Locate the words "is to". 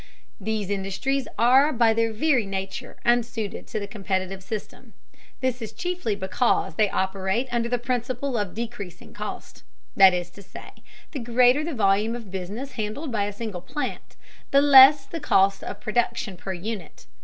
10.15-10.41